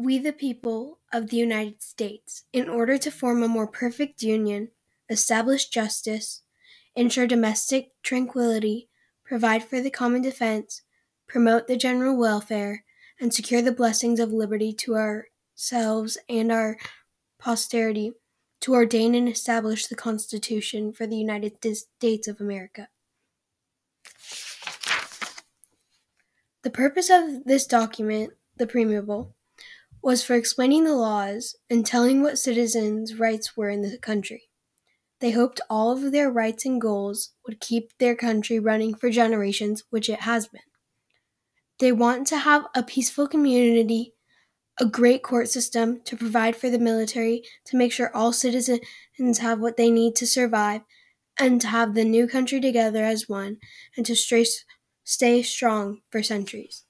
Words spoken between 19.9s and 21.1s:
Constitution for